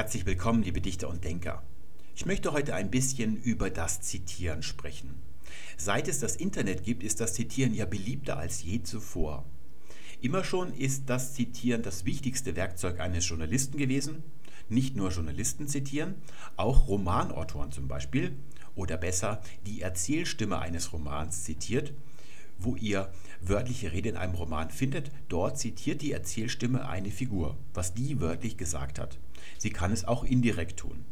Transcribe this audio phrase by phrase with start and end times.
[0.00, 1.62] Herzlich willkommen, liebe Dichter und Denker.
[2.16, 5.14] Ich möchte heute ein bisschen über das Zitieren sprechen.
[5.76, 9.44] Seit es das Internet gibt, ist das Zitieren ja beliebter als je zuvor.
[10.22, 14.22] Immer schon ist das Zitieren das wichtigste Werkzeug eines Journalisten gewesen.
[14.70, 16.14] Nicht nur Journalisten zitieren,
[16.56, 18.34] auch Romanautoren zum Beispiel,
[18.74, 21.92] oder besser die Erzählstimme eines Romans zitiert
[22.62, 23.10] wo ihr
[23.40, 28.56] wörtliche Rede in einem Roman findet, dort zitiert die Erzählstimme eine Figur, was die wörtlich
[28.56, 29.18] gesagt hat.
[29.58, 31.04] Sie kann es auch indirekt tun.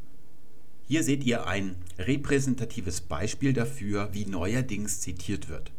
[0.87, 5.71] Hier seht ihr ein repräsentatives Beispiel dafür, wie neuerdings zitiert wird.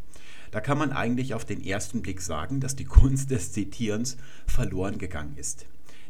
[0.52, 4.98] Da kann man eigentlich auf den ersten Blick sagen, dass die Kunst des Zitierens verloren
[4.98, 5.66] gegangen ist.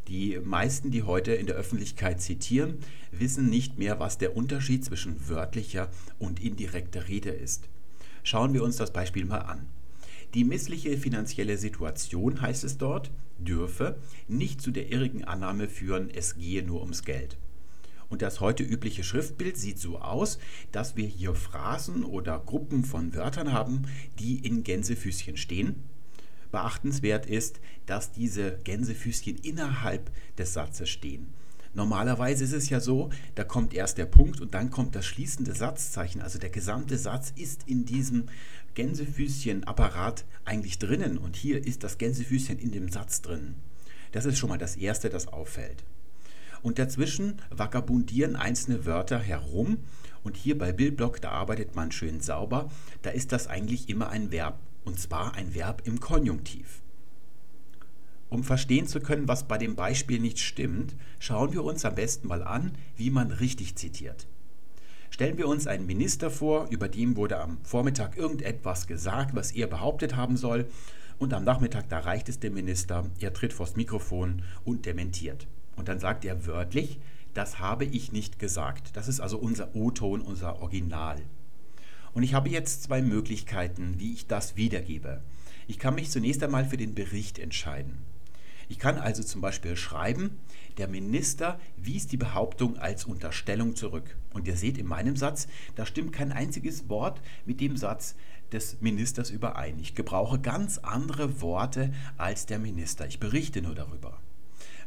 [0.08, 2.78] Die meisten, die heute in der Öffentlichkeit zitieren,
[3.12, 5.88] wissen nicht mehr, was der Unterschied zwischen wörtlicher
[6.18, 7.68] und indirekter Rede ist.
[8.22, 9.66] Schauen wir uns das Beispiel mal an.
[10.34, 13.98] Die missliche finanzielle Situation, heißt es dort, dürfe
[14.28, 17.36] nicht zu der irrigen Annahme führen, es gehe nur ums Geld.
[18.08, 20.38] Und das heute übliche Schriftbild sieht so aus,
[20.70, 23.82] dass wir hier Phrasen oder Gruppen von Wörtern haben,
[24.18, 25.76] die in Gänsefüßchen stehen.
[26.52, 31.32] Beachtenswert ist, dass diese Gänsefüßchen innerhalb des Satzes stehen.
[31.72, 35.54] Normalerweise ist es ja so, da kommt erst der Punkt und dann kommt das schließende
[35.54, 36.20] Satzzeichen.
[36.20, 38.26] Also der gesamte Satz ist in diesem
[38.74, 43.54] Gänsefüßchen-Apparat eigentlich drinnen und hier ist das Gänsefüßchen in dem Satz drin.
[44.12, 45.84] Das ist schon mal das Erste, das auffällt.
[46.62, 49.78] Und dazwischen vagabundieren einzelne Wörter herum
[50.24, 52.70] und hier bei Bildblock, da arbeitet man schön sauber,
[53.02, 56.82] da ist das eigentlich immer ein Verb und zwar ein Verb im Konjunktiv.
[58.30, 62.28] Um verstehen zu können, was bei dem Beispiel nicht stimmt, schauen wir uns am besten
[62.28, 64.28] mal an, wie man richtig zitiert.
[65.10, 69.66] Stellen wir uns einen Minister vor, über dem wurde am Vormittag irgendetwas gesagt, was er
[69.66, 70.66] behauptet haben soll,
[71.18, 75.46] und am Nachmittag, da reicht es dem Minister, er tritt vors Mikrofon und dementiert.
[75.76, 76.98] Und dann sagt er wörtlich,
[77.34, 78.96] das habe ich nicht gesagt.
[78.96, 81.20] Das ist also unser O-Ton, unser Original.
[82.14, 85.22] Und ich habe jetzt zwei Möglichkeiten, wie ich das wiedergebe.
[85.66, 87.98] Ich kann mich zunächst einmal für den Bericht entscheiden.
[88.70, 90.38] Ich kann also zum Beispiel schreiben,
[90.78, 94.16] der Minister wies die Behauptung als Unterstellung zurück.
[94.32, 98.14] Und ihr seht in meinem Satz, da stimmt kein einziges Wort mit dem Satz
[98.52, 99.80] des Ministers überein.
[99.80, 103.08] Ich gebrauche ganz andere Worte als der Minister.
[103.08, 104.20] Ich berichte nur darüber.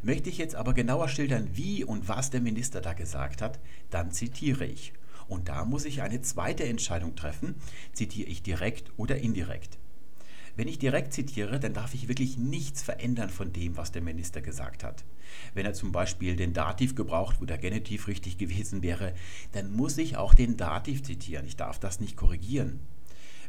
[0.01, 4.11] Möchte ich jetzt aber genauer schildern, wie und was der Minister da gesagt hat, dann
[4.11, 4.93] zitiere ich.
[5.27, 7.55] Und da muss ich eine zweite Entscheidung treffen,
[7.91, 9.77] zitiere ich direkt oder indirekt.
[10.55, 14.41] Wenn ich direkt zitiere, dann darf ich wirklich nichts verändern von dem, was der Minister
[14.41, 15.03] gesagt hat.
[15.55, 19.13] Wenn er zum Beispiel den Dativ gebraucht, wo der Genitiv richtig gewesen wäre,
[19.53, 21.47] dann muss ich auch den Dativ zitieren.
[21.47, 22.79] Ich darf das nicht korrigieren.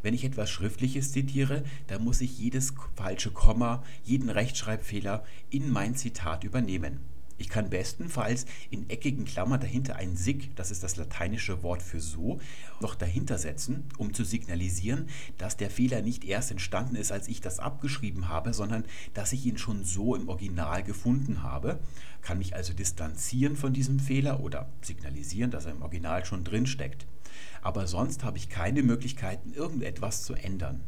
[0.03, 5.95] Wenn ich etwas Schriftliches zitiere, dann muss ich jedes falsche Komma, jeden Rechtschreibfehler in mein
[5.95, 7.01] Zitat übernehmen.
[7.37, 12.00] Ich kann bestenfalls in eckigen Klammern dahinter ein sig, das ist das lateinische Wort für
[12.00, 12.41] so,
[12.81, 17.41] noch dahinter setzen, um zu signalisieren, dass der Fehler nicht erst entstanden ist, als ich
[17.41, 18.84] das abgeschrieben habe, sondern
[19.15, 21.81] dass ich ihn schon so im Original gefunden habe,
[22.23, 26.67] kann mich also distanzieren von diesem Fehler oder signalisieren, dass er im Original schon drin
[26.67, 27.06] steckt.
[27.62, 30.83] Aber sonst habe ich keine Möglichkeiten, irgendetwas zu ändern.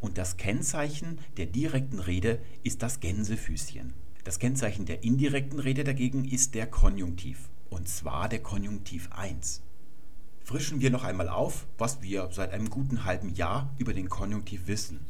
[0.00, 3.94] Und das Kennzeichen der direkten Rede ist das Gänsefüßchen.
[4.24, 9.62] Das Kennzeichen der indirekten Rede dagegen ist der Konjunktiv, und zwar der Konjunktiv 1.
[10.44, 14.68] Frischen wir noch einmal auf, was wir seit einem guten halben Jahr über den Konjunktiv
[14.68, 15.00] wissen.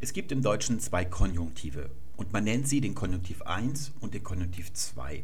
[0.00, 4.24] Es gibt im Deutschen zwei Konjunktive und man nennt sie den Konjunktiv 1 und den
[4.24, 5.22] Konjunktiv 2.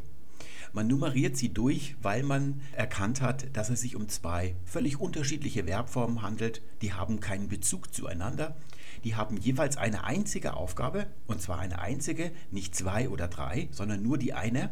[0.71, 5.63] Man nummeriert sie durch, weil man erkannt hat, dass es sich um zwei völlig unterschiedliche
[5.63, 8.55] Verbformen handelt, die haben keinen Bezug zueinander,
[9.03, 14.01] die haben jeweils eine einzige Aufgabe, und zwar eine einzige, nicht zwei oder drei, sondern
[14.01, 14.69] nur die eine.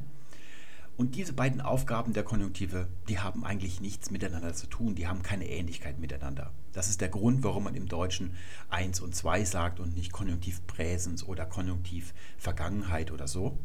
[0.98, 5.24] Und diese beiden Aufgaben der Konjunktive, die haben eigentlich nichts miteinander zu tun, die haben
[5.24, 6.52] keine Ähnlichkeit miteinander.
[6.74, 8.36] Das ist der Grund, warum man im Deutschen
[8.70, 13.58] 1 und 2 sagt und nicht Konjunktiv Präsens oder Konjunktiv Vergangenheit oder so.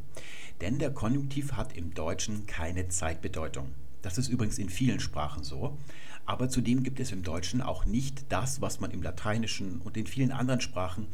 [0.60, 3.74] Denn der Konjunktiv hat im Deutschen keine Zeitbedeutung.
[4.02, 5.76] Das ist übrigens in vielen Sprachen so.
[6.26, 10.08] Aber zudem gibt es im Deutschen auch nicht das, was man im Lateinischen und in
[10.08, 11.06] vielen anderen Sprachen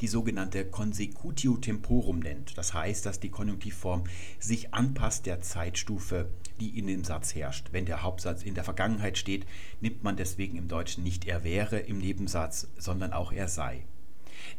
[0.00, 2.56] die sogenannte Consecutio temporum nennt.
[2.56, 4.04] Das heißt, dass die Konjunktivform
[4.38, 6.28] sich anpasst der Zeitstufe,
[6.60, 7.68] die in dem Satz herrscht.
[7.72, 9.46] Wenn der Hauptsatz in der Vergangenheit steht,
[9.80, 13.84] nimmt man deswegen im Deutschen nicht er wäre im Nebensatz, sondern auch er sei.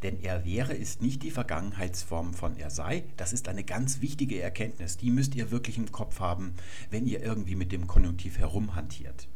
[0.01, 3.03] Denn er wäre ist nicht die Vergangenheitsform von er sei.
[3.17, 4.97] Das ist eine ganz wichtige Erkenntnis.
[4.97, 6.55] Die müsst ihr wirklich im Kopf haben,
[6.89, 9.27] wenn ihr irgendwie mit dem Konjunktiv herumhantiert.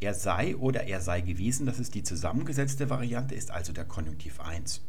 [0.00, 4.40] Er sei oder er sei gewesen, das ist die zusammengesetzte Variante, ist also der Konjunktiv
[4.40, 4.82] 1.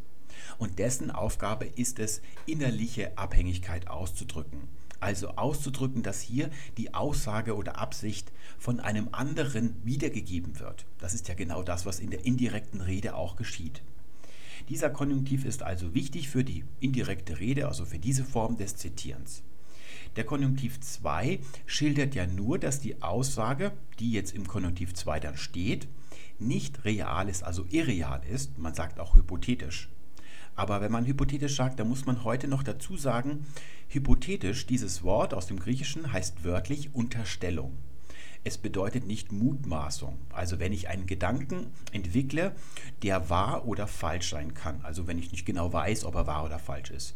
[0.57, 4.67] Und dessen Aufgabe ist es, innerliche Abhängigkeit auszudrücken.
[4.99, 10.85] Also auszudrücken, dass hier die Aussage oder Absicht von einem anderen wiedergegeben wird.
[10.99, 13.81] Das ist ja genau das, was in der indirekten Rede auch geschieht.
[14.67, 19.41] Dieser Konjunktiv ist also wichtig für die indirekte Rede, also für diese Form des Zitierens.
[20.15, 25.37] Der Konjunktiv 2 schildert ja nur, dass die Aussage, die jetzt im Konjunktiv 2 dann
[25.37, 25.87] steht,
[26.39, 28.57] nicht real ist, also irreal ist.
[28.57, 29.89] Man sagt auch hypothetisch.
[30.55, 33.45] Aber wenn man hypothetisch sagt, dann muss man heute noch dazu sagen,
[33.87, 37.77] hypothetisch, dieses Wort aus dem Griechischen heißt wörtlich Unterstellung.
[38.43, 40.17] Es bedeutet nicht Mutmaßung.
[40.31, 42.53] Also wenn ich einen Gedanken entwickle,
[43.03, 44.81] der wahr oder falsch sein kann.
[44.83, 47.15] Also wenn ich nicht genau weiß, ob er wahr oder falsch ist.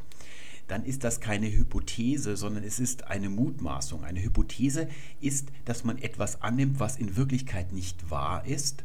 [0.67, 4.03] Dann ist das keine Hypothese, sondern es ist eine Mutmaßung.
[4.03, 4.87] Eine Hypothese
[5.19, 8.83] ist, dass man etwas annimmt, was in Wirklichkeit nicht wahr ist.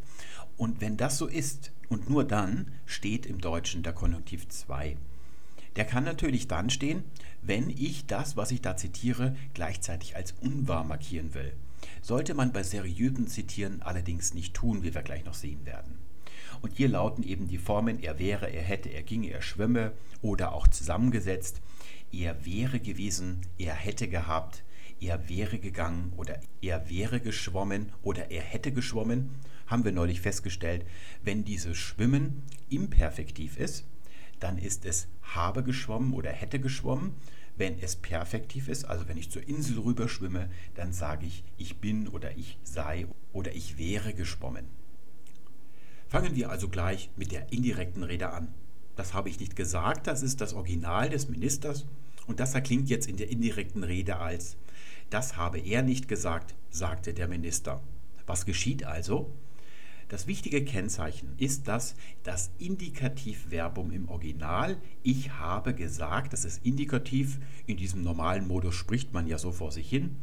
[0.57, 4.97] Und wenn das so ist, und nur dann steht im Deutschen der Konjunktiv 2.
[5.77, 7.05] Der kann natürlich dann stehen,
[7.43, 11.53] wenn ich das, was ich da zitiere, gleichzeitig als unwahr markieren will.
[12.03, 16.08] Sollte man bei seriösen Zitieren allerdings nicht tun, wie wir gleich noch sehen werden.
[16.61, 20.53] Und hier lauten eben die Formen er wäre, er hätte, er ginge, er schwimme oder
[20.53, 21.61] auch zusammengesetzt
[22.13, 24.65] er wäre gewesen, er hätte gehabt,
[25.01, 29.31] er wäre gegangen oder er wäre geschwommen oder er hätte geschwommen,
[29.67, 30.87] haben wir neulich festgestellt,
[31.23, 33.85] wenn dieses Schwimmen imperfektiv ist,
[34.41, 37.15] dann ist es habe geschwommen oder hätte geschwommen.
[37.57, 41.79] Wenn es perfektiv ist, also wenn ich zur Insel rüber schwimme, dann sage ich, ich
[41.79, 44.78] bin oder ich sei oder ich wäre geschwommen.
[46.09, 48.49] Fangen wir also gleich mit der indirekten Rede an.
[48.97, 51.85] Das habe ich nicht gesagt, das ist das Original des Ministers
[52.27, 54.57] und das erklingt jetzt in der indirekten Rede als,
[55.11, 57.83] das habe er nicht gesagt, sagte der Minister.
[58.27, 59.31] Was geschieht also?
[60.09, 67.39] Das wichtige Kennzeichen ist, dass das Indikativverbum im Original ich habe gesagt, das ist indikativ,
[67.67, 70.17] in diesem normalen Modus spricht man ja so vor sich hin,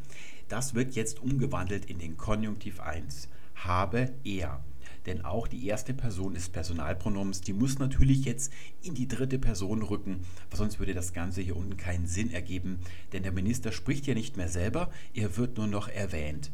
[0.48, 4.64] das wird jetzt umgewandelt in den Konjunktiv 1, habe er.
[5.06, 9.82] Denn auch die erste Person des Personalpronoms, die muss natürlich jetzt in die dritte Person
[9.84, 10.22] rücken,
[10.52, 12.80] sonst würde das Ganze hier unten keinen Sinn ergeben,
[13.14, 16.52] denn der Minister spricht ja nicht mehr selber, er wird nur noch erwähnt.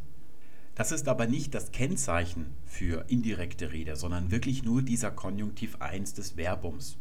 [0.75, 6.13] Das ist aber nicht das Kennzeichen für indirekte Rede, sondern wirklich nur dieser Konjunktiv 1
[6.13, 6.97] des Verbums.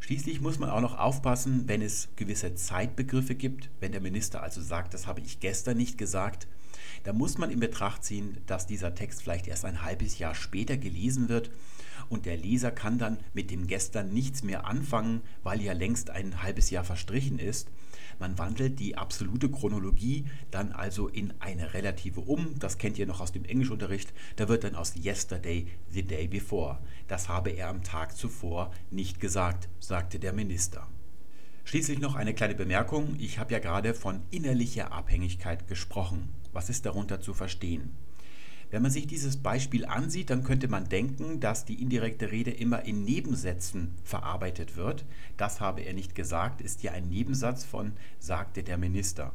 [0.00, 4.60] Schließlich muss man auch noch aufpassen, wenn es gewisse Zeitbegriffe gibt, wenn der Minister also
[4.60, 6.46] sagt, das habe ich gestern nicht gesagt,
[7.04, 10.76] da muss man in Betracht ziehen, dass dieser Text vielleicht erst ein halbes Jahr später
[10.76, 11.50] gelesen wird
[12.08, 16.42] und der Leser kann dann mit dem gestern nichts mehr anfangen, weil ja längst ein
[16.42, 17.70] halbes Jahr verstrichen ist.
[18.18, 22.58] Man wandelt die absolute Chronologie dann also in eine relative um.
[22.58, 24.12] Das kennt ihr noch aus dem Englischunterricht.
[24.36, 26.78] Da wird dann aus yesterday the day before.
[27.08, 30.86] Das habe er am Tag zuvor nicht gesagt, sagte der Minister.
[31.64, 33.16] Schließlich noch eine kleine Bemerkung.
[33.18, 36.28] Ich habe ja gerade von innerlicher Abhängigkeit gesprochen.
[36.52, 37.96] Was ist darunter zu verstehen?
[38.70, 42.84] Wenn man sich dieses Beispiel ansieht, dann könnte man denken, dass die indirekte Rede immer
[42.84, 45.04] in Nebensätzen verarbeitet wird.
[45.36, 49.32] Das habe er nicht gesagt, ist ja ein Nebensatz von sagte der Minister.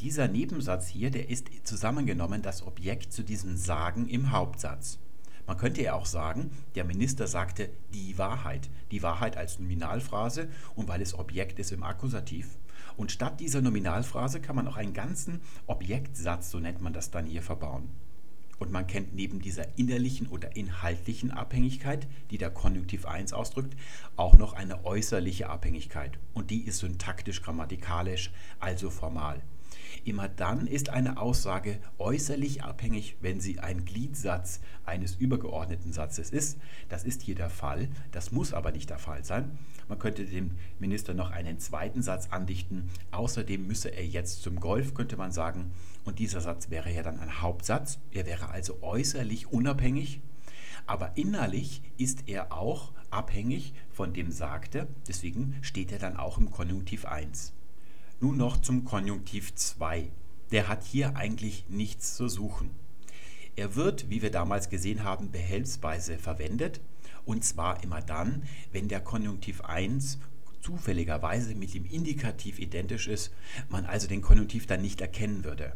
[0.00, 4.98] Dieser Nebensatz hier, der ist zusammengenommen das Objekt zu diesem Sagen im Hauptsatz.
[5.46, 8.70] Man könnte ja auch sagen, der Minister sagte die Wahrheit.
[8.90, 12.58] Die Wahrheit als Nominalphrase und weil es Objekt ist im Akkusativ.
[12.96, 17.26] Und statt dieser Nominalphrase kann man auch einen ganzen Objektsatz, so nennt man das dann
[17.26, 17.88] hier, verbauen.
[18.58, 23.76] Und man kennt neben dieser innerlichen oder inhaltlichen Abhängigkeit, die der Konjunktiv 1 ausdrückt,
[24.16, 26.18] auch noch eine äußerliche Abhängigkeit.
[26.32, 28.30] Und die ist syntaktisch grammatikalisch,
[28.60, 29.42] also formal.
[30.04, 36.58] Immer dann ist eine Aussage äußerlich abhängig, wenn sie ein Gliedsatz eines übergeordneten Satzes ist.
[36.88, 39.58] Das ist hier der Fall, das muss aber nicht der Fall sein.
[39.88, 42.90] Man könnte dem Minister noch einen zweiten Satz andichten.
[43.10, 45.72] Außerdem müsse er jetzt zum Golf, könnte man sagen.
[46.04, 47.98] Und dieser Satz wäre ja dann ein Hauptsatz.
[48.10, 50.20] Er wäre also äußerlich unabhängig.
[50.86, 54.88] Aber innerlich ist er auch abhängig von dem Sagte.
[55.08, 57.52] Deswegen steht er dann auch im Konjunktiv 1.
[58.20, 60.10] Nun noch zum Konjunktiv 2.
[60.50, 62.70] Der hat hier eigentlich nichts zu suchen.
[63.56, 66.80] Er wird, wie wir damals gesehen haben, behelfsweise verwendet
[67.24, 70.18] und zwar immer dann, wenn der Konjunktiv 1
[70.60, 73.32] zufälligerweise mit dem Indikativ identisch ist,
[73.68, 75.74] man also den Konjunktiv dann nicht erkennen würde.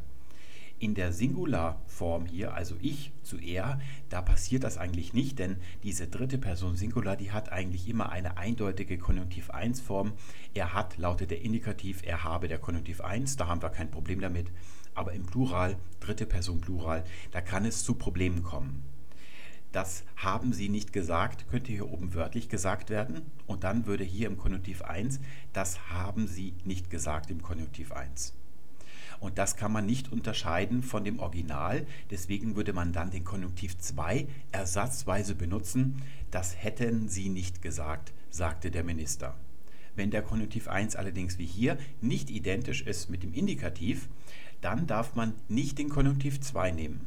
[0.80, 3.80] In der Singularform hier, also ich zu er,
[4.10, 8.36] da passiert das eigentlich nicht, denn diese dritte Person Singular, die hat eigentlich immer eine
[8.36, 10.12] eindeutige Konjunktiv 1 Form.
[10.54, 14.20] Er hat lautet der Indikativ, er habe der Konjunktiv 1, da haben wir kein Problem
[14.20, 14.52] damit.
[14.94, 18.84] Aber im Plural, dritte Person Plural, da kann es zu Problemen kommen.
[19.72, 23.22] Das haben Sie nicht gesagt, könnte hier oben wörtlich gesagt werden.
[23.46, 25.18] Und dann würde hier im Konjunktiv 1,
[25.52, 28.34] das haben Sie nicht gesagt im Konjunktiv 1.
[29.20, 31.86] Und das kann man nicht unterscheiden von dem Original.
[32.10, 36.02] Deswegen würde man dann den Konjunktiv 2 ersatzweise benutzen.
[36.30, 39.34] Das hätten Sie nicht gesagt, sagte der Minister.
[39.96, 44.08] Wenn der Konjunktiv 1 allerdings wie hier nicht identisch ist mit dem Indikativ,
[44.60, 47.06] dann darf man nicht den Konjunktiv 2 nehmen.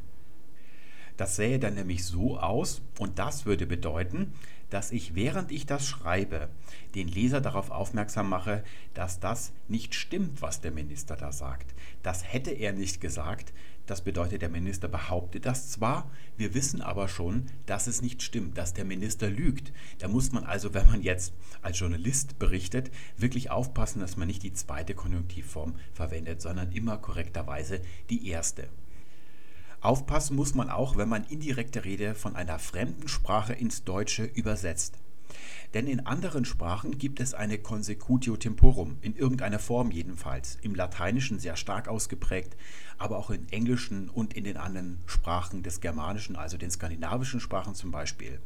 [1.16, 4.32] Das sähe dann nämlich so aus und das würde bedeuten,
[4.72, 6.48] dass ich, während ich das schreibe,
[6.94, 8.64] den Leser darauf aufmerksam mache,
[8.94, 11.74] dass das nicht stimmt, was der Minister da sagt.
[12.02, 13.52] Das hätte er nicht gesagt.
[13.86, 18.56] Das bedeutet, der Minister behauptet das zwar, wir wissen aber schon, dass es nicht stimmt,
[18.56, 19.72] dass der Minister lügt.
[19.98, 24.42] Da muss man also, wenn man jetzt als Journalist berichtet, wirklich aufpassen, dass man nicht
[24.42, 28.68] die zweite Konjunktivform verwendet, sondern immer korrekterweise die erste.
[29.82, 34.94] Aufpassen muss man auch, wenn man indirekte Rede von einer fremden Sprache ins Deutsche übersetzt.
[35.74, 41.40] Denn in anderen Sprachen gibt es eine Consecutio temporum, in irgendeiner Form jedenfalls, im Lateinischen
[41.40, 42.56] sehr stark ausgeprägt,
[42.96, 47.74] aber auch in Englischen und in den anderen Sprachen des Germanischen, also den skandinavischen Sprachen
[47.74, 48.38] zum Beispiel.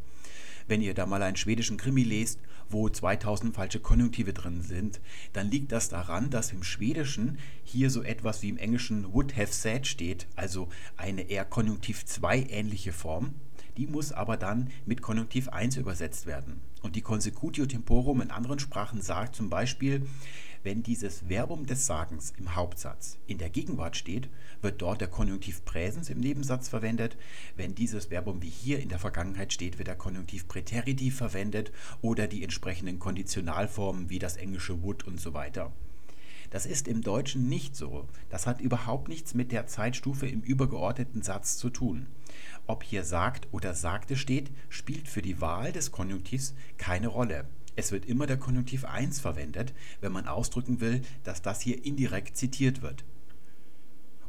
[0.69, 5.01] Wenn ihr da mal einen schwedischen Krimi lest, wo 2000 falsche Konjunktive drin sind,
[5.33, 9.53] dann liegt das daran, dass im Schwedischen hier so etwas wie im Englischen would have
[9.53, 13.35] said steht, also eine eher Konjunktiv 2 ähnliche Form.
[13.77, 16.61] Die muss aber dann mit Konjunktiv 1 übersetzt werden.
[16.83, 20.07] Und die Consecutio temporum in anderen Sprachen sagt zum Beispiel,
[20.67, 24.29] wenn dieses Verbum des Sagens im Hauptsatz in der Gegenwart steht,
[24.63, 27.17] wird dort der Konjunktiv Präsens im Nebensatz verwendet.
[27.55, 31.71] Wenn dieses Verbum wie hier in der Vergangenheit steht, wird der Konjunktiv Präteritiv verwendet
[32.03, 35.71] oder die entsprechenden Konditionalformen wie das englische would und so weiter.
[36.51, 38.09] Das ist im Deutschen nicht so.
[38.29, 42.07] Das hat überhaupt nichts mit der Zeitstufe im übergeordneten Satz zu tun.
[42.67, 47.47] Ob hier sagt oder sagte steht, spielt für die Wahl des Konjunktivs keine Rolle.
[47.77, 52.37] Es wird immer der Konjunktiv 1 verwendet, wenn man ausdrücken will, dass das hier indirekt
[52.37, 53.05] zitiert wird.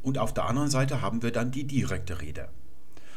[0.02, 2.50] Und auf der anderen Seite haben wir dann die direkte Rede.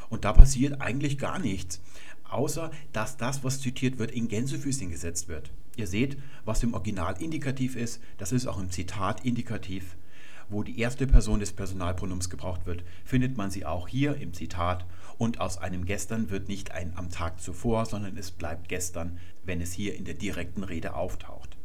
[0.09, 1.81] Und da passiert eigentlich gar nichts,
[2.29, 5.51] außer dass das, was zitiert wird, in Gänsefüßchen gesetzt wird.
[5.75, 9.95] Ihr seht, was im Original indikativ ist, das ist auch im Zitat indikativ.
[10.49, 14.85] Wo die erste Person des Personalpronoms gebraucht wird, findet man sie auch hier im Zitat
[15.21, 19.61] und aus einem gestern wird nicht ein am Tag zuvor, sondern es bleibt gestern, wenn
[19.61, 21.57] es hier in der direkten Rede auftaucht.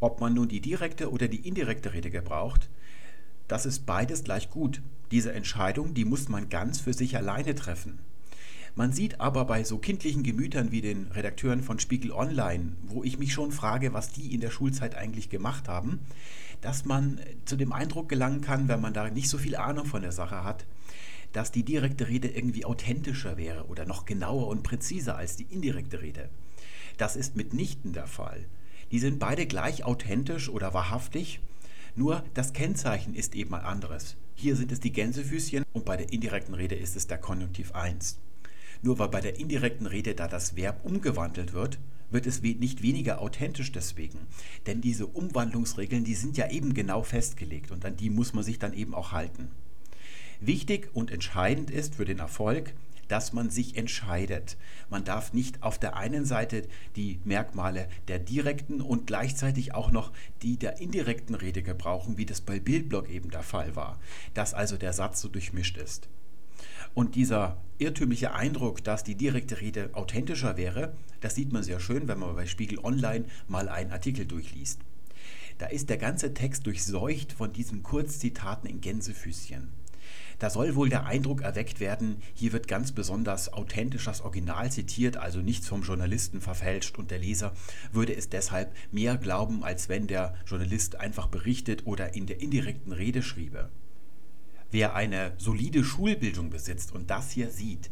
[0.00, 2.68] Ob man nun die direkte oder die indirekte Rede gebraucht,
[3.46, 4.82] das ist beides gleich gut.
[5.12, 8.00] Diese Entscheidung, die muss man ganz für sich alleine treffen.
[8.74, 13.16] Man sieht aber bei so kindlichen Gemütern wie den Redakteuren von Spiegel Online, wo ich
[13.16, 16.00] mich schon frage, was die in der Schulzeit eigentlich gemacht haben,
[16.62, 20.02] dass man zu dem Eindruck gelangen kann, wenn man da nicht so viel Ahnung von
[20.02, 20.66] der Sache hat,
[21.32, 26.00] dass die direkte Rede irgendwie authentischer wäre oder noch genauer und präziser als die indirekte
[26.00, 26.28] Rede.
[26.96, 28.46] Das ist mitnichten der Fall.
[28.90, 31.40] Die sind beide gleich authentisch oder wahrhaftig,
[31.94, 34.16] nur das Kennzeichen ist eben ein anderes.
[34.34, 38.18] Hier sind es die Gänsefüßchen und bei der indirekten Rede ist es der Konjunktiv 1.
[38.82, 41.78] Nur weil bei der indirekten Rede da das Verb umgewandelt wird,
[42.10, 44.18] wird es nicht weniger authentisch deswegen.
[44.66, 48.58] Denn diese Umwandlungsregeln, die sind ja eben genau festgelegt und an die muss man sich
[48.58, 49.48] dann eben auch halten.
[50.40, 52.74] Wichtig und entscheidend ist für den Erfolg,
[53.08, 54.56] dass man sich entscheidet.
[54.90, 56.62] Man darf nicht auf der einen Seite
[56.96, 60.12] die Merkmale der direkten und gleichzeitig auch noch
[60.42, 63.98] die der indirekten Rede gebrauchen, wie das bei Bildblock eben der Fall war,
[64.34, 66.08] dass also der Satz so durchmischt ist.
[66.94, 72.08] Und dieser irrtümliche Eindruck, dass die direkte Rede authentischer wäre, das sieht man sehr schön,
[72.08, 74.80] wenn man bei Spiegel Online mal einen Artikel durchliest.
[75.58, 79.68] Da ist der ganze Text durchseucht von diesen Kurzzitaten in Gänsefüßchen.
[80.38, 85.16] Da soll wohl der Eindruck erweckt werden, hier wird ganz besonders authentisch das Original zitiert,
[85.16, 87.54] also nichts vom Journalisten verfälscht und der Leser
[87.92, 92.92] würde es deshalb mehr glauben, als wenn der Journalist einfach berichtet oder in der indirekten
[92.92, 93.70] Rede schriebe.
[94.70, 97.90] Wer eine solide Schulbildung besitzt und das hier sieht,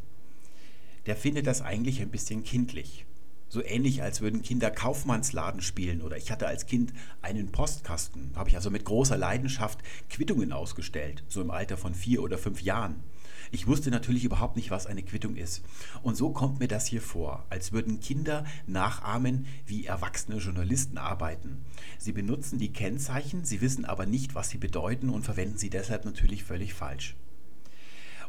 [1.06, 3.06] der findet das eigentlich ein bisschen kindlich.
[3.54, 6.92] So ähnlich, als würden Kinder Kaufmannsladen spielen oder ich hatte als Kind
[7.22, 9.78] einen Postkasten, habe ich also mit großer Leidenschaft
[10.10, 13.04] Quittungen ausgestellt, so im Alter von vier oder fünf Jahren.
[13.52, 15.62] Ich wusste natürlich überhaupt nicht, was eine Quittung ist.
[16.02, 21.64] Und so kommt mir das hier vor, als würden Kinder nachahmen, wie erwachsene Journalisten arbeiten.
[21.96, 26.04] Sie benutzen die Kennzeichen, sie wissen aber nicht, was sie bedeuten und verwenden sie deshalb
[26.04, 27.14] natürlich völlig falsch.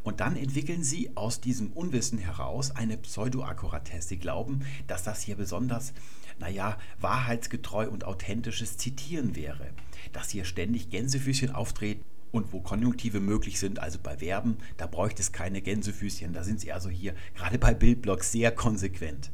[0.05, 4.09] Und dann entwickeln sie aus diesem Unwissen heraus eine Pseudoakkuratesse.
[4.09, 5.93] Sie glauben, dass das hier besonders,
[6.39, 9.71] naja, wahrheitsgetreu und authentisches Zitieren wäre.
[10.13, 15.23] Dass hier ständig Gänsefüßchen auftreten Und wo Konjunktive möglich sind, also bei Verben, da bräuchte
[15.23, 16.33] es keine Gänsefüßchen.
[16.33, 19.31] Da sind sie also hier gerade bei Bildblocks sehr konsequent.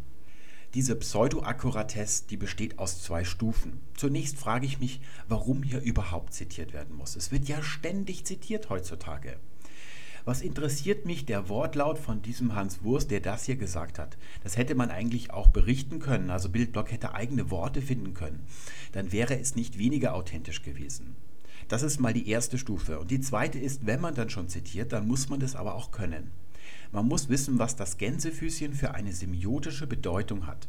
[0.74, 3.82] Diese Pseudoakkuratesse, die besteht aus zwei Stufen.
[3.98, 7.18] Zunächst frage ich mich, warum hier überhaupt zitiert werden muss.
[7.18, 9.38] Es wird ja ständig zitiert heutzutage.
[10.24, 14.18] Was interessiert mich der Wortlaut von diesem Hans Wurst, der das hier gesagt hat?
[14.44, 16.30] Das hätte man eigentlich auch berichten können.
[16.30, 18.46] Also Bildblock hätte eigene Worte finden können.
[18.92, 21.16] Dann wäre es nicht weniger authentisch gewesen.
[21.68, 23.00] Das ist mal die erste Stufe.
[23.00, 25.92] Und die zweite ist, wenn man dann schon zitiert, dann muss man das aber auch
[25.92, 26.32] können.
[26.92, 30.68] Man muss wissen, was das Gänsefüßchen für eine semiotische Bedeutung hat.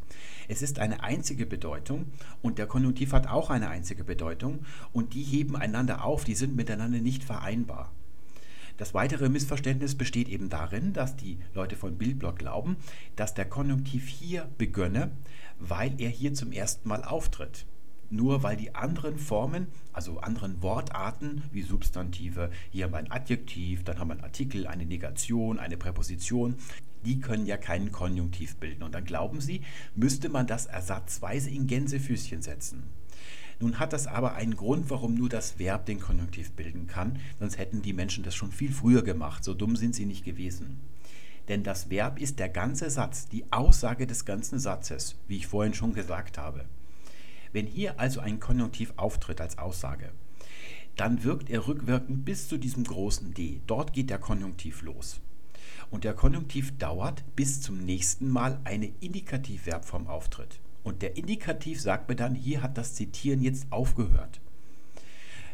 [0.49, 2.07] Es ist eine einzige Bedeutung
[2.41, 4.61] und der Konjunktiv hat auch eine einzige Bedeutung
[4.93, 7.93] und die heben einander auf, die sind miteinander nicht vereinbar.
[8.83, 12.77] Das weitere Missverständnis besteht eben darin, dass die Leute von Bildblock glauben,
[13.15, 15.13] dass der Konjunktiv hier begönne,
[15.61, 17.65] weil er hier zum ersten Mal auftritt.
[18.11, 23.85] Nur weil die anderen Formen, also anderen Wortarten wie Substantive, hier haben wir ein Adjektiv,
[23.85, 26.57] dann haben wir einen Artikel, eine Negation, eine Präposition,
[27.05, 28.83] die können ja keinen Konjunktiv bilden.
[28.83, 29.61] Und dann glauben sie,
[29.95, 32.83] müsste man das ersatzweise in Gänsefüßchen setzen.
[33.63, 37.59] Nun hat das aber einen Grund, warum nur das Verb den Konjunktiv bilden kann, sonst
[37.59, 39.45] hätten die Menschen das schon viel früher gemacht.
[39.45, 40.81] So dumm sind sie nicht gewesen.
[41.47, 45.75] Denn das Verb ist der ganze Satz, die Aussage des ganzen Satzes, wie ich vorhin
[45.75, 46.65] schon gesagt habe.
[47.53, 50.11] Wenn hier also ein Konjunktiv auftritt als Aussage,
[50.97, 53.61] dann wirkt er rückwirkend bis zu diesem großen D.
[53.69, 55.21] Dort geht der Konjunktiv los.
[55.89, 60.59] Und der Konjunktiv dauert, bis zum nächsten Mal eine Indikativverbform auftritt.
[60.83, 64.41] Und der Indikativ sagt mir dann, hier hat das Zitieren jetzt aufgehört.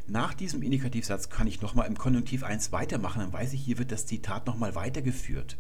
[0.06, 3.92] Nach diesem Indikativsatz kann ich nochmal im Konjunktiv 1 weitermachen, dann weiß ich, hier wird
[3.92, 5.58] das Zitat nochmal weitergeführt.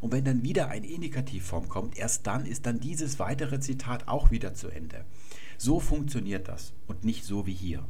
[0.00, 4.30] Und wenn dann wieder eine Indikativform kommt, erst dann ist dann dieses weitere Zitat auch
[4.30, 5.04] wieder zu Ende.
[5.58, 7.84] So funktioniert das und nicht so wie hier.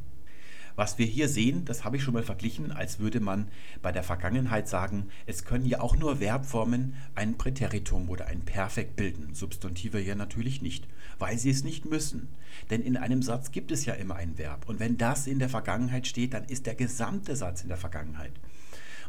[0.75, 3.47] Was wir hier sehen, das habe ich schon mal verglichen, als würde man
[3.81, 8.95] bei der Vergangenheit sagen, es können ja auch nur Verbformen ein Präteritum oder ein Perfekt
[8.95, 9.35] bilden.
[9.35, 10.87] Substantive ja natürlich nicht,
[11.19, 12.27] weil sie es nicht müssen.
[12.69, 14.67] Denn in einem Satz gibt es ja immer ein Verb.
[14.67, 18.33] Und wenn das in der Vergangenheit steht, dann ist der gesamte Satz in der Vergangenheit.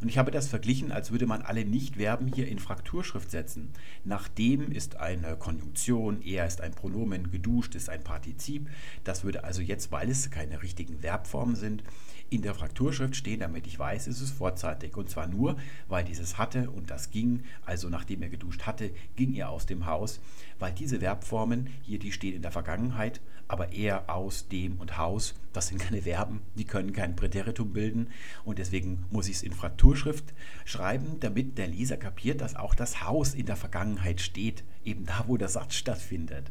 [0.01, 3.71] Und ich habe das verglichen, als würde man alle Nichtverben hier in Frakturschrift setzen.
[4.05, 8.69] Nachdem ist eine Konjunktion, er ist ein Pronomen, geduscht ist ein Partizip.
[9.05, 11.83] Das würde also jetzt, weil es keine richtigen Verbformen sind,
[12.31, 14.97] in der Frakturschrift stehen, damit ich weiß, es ist vorzeitig.
[14.97, 15.57] Und zwar nur,
[15.89, 19.87] weil dieses hatte und das ging, also nachdem er geduscht hatte, ging er aus dem
[19.87, 20.21] Haus,
[20.59, 25.35] weil diese Verbformen hier, die stehen in der Vergangenheit, aber er, aus, dem und Haus,
[25.53, 28.09] das sind keine Verben, die können kein Präteritum bilden
[28.45, 29.53] und deswegen muss ich es in
[29.85, 30.33] Frakturschrift
[30.65, 35.25] schreiben, damit der Leser kapiert, dass auch das Haus in der Vergangenheit steht, eben da,
[35.27, 36.51] wo der Satz stattfindet.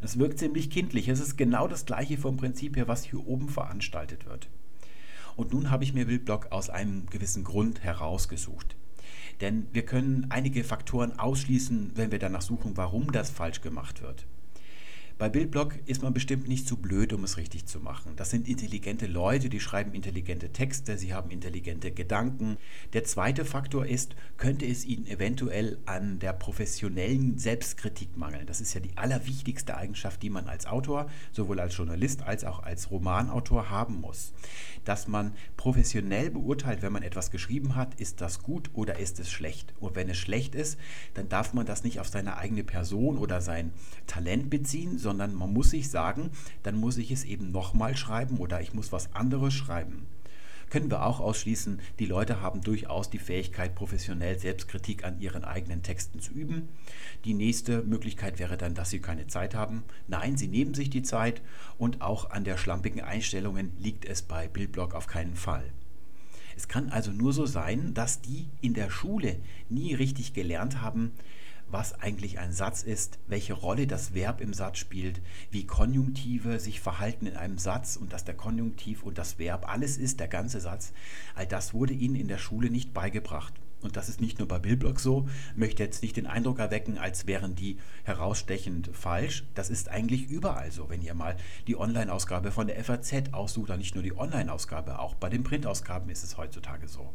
[0.00, 1.08] Das wirkt ziemlich kindlich.
[1.08, 4.48] Es ist genau das gleiche vom Prinzip her, was hier oben veranstaltet wird.
[5.36, 8.74] Und nun habe ich mir Bildblock aus einem gewissen Grund herausgesucht.
[9.42, 14.26] Denn wir können einige Faktoren ausschließen, wenn wir danach suchen, warum das falsch gemacht wird.
[15.18, 18.12] Bei Bildblock ist man bestimmt nicht zu blöd, um es richtig zu machen.
[18.16, 22.58] Das sind intelligente Leute, die schreiben intelligente Texte, sie haben intelligente Gedanken.
[22.92, 28.44] Der zweite Faktor ist, könnte es ihnen eventuell an der professionellen Selbstkritik mangeln.
[28.44, 32.62] Das ist ja die allerwichtigste Eigenschaft, die man als Autor, sowohl als Journalist als auch
[32.62, 34.34] als Romanautor haben muss.
[34.84, 39.30] Dass man professionell beurteilt, wenn man etwas geschrieben hat, ist das gut oder ist es
[39.30, 39.72] schlecht.
[39.80, 40.78] Und wenn es schlecht ist,
[41.14, 43.72] dann darf man das nicht auf seine eigene Person oder sein
[44.06, 46.30] Talent beziehen, sondern man muss sich sagen,
[46.64, 50.08] dann muss ich es eben nochmal schreiben oder ich muss was anderes schreiben.
[50.68, 55.84] Können wir auch ausschließen, die Leute haben durchaus die Fähigkeit, professionell Selbstkritik an ihren eigenen
[55.84, 56.68] Texten zu üben.
[57.24, 59.84] Die nächste Möglichkeit wäre dann, dass sie keine Zeit haben.
[60.08, 61.40] Nein, sie nehmen sich die Zeit
[61.78, 65.72] und auch an der schlampigen Einstellungen liegt es bei Bildblog auf keinen Fall.
[66.56, 69.36] Es kann also nur so sein, dass die in der Schule
[69.68, 71.12] nie richtig gelernt haben,
[71.68, 76.80] was eigentlich ein Satz ist, welche Rolle das Verb im Satz spielt, wie Konjunktive sich
[76.80, 80.60] verhalten in einem Satz und dass der Konjunktiv und das Verb alles ist, der ganze
[80.60, 80.92] Satz.
[81.34, 83.54] All das wurde ihnen in der Schule nicht beigebracht.
[83.82, 87.26] Und das ist nicht nur bei Billblock so, möchte jetzt nicht den Eindruck erwecken, als
[87.26, 89.44] wären die herausstechend falsch.
[89.54, 90.88] Das ist eigentlich überall so.
[90.88, 95.14] Wenn ihr mal die Online-Ausgabe von der FAZ aussucht, dann nicht nur die Online-Ausgabe, auch
[95.14, 97.12] bei den Printausgaben ist es heutzutage so.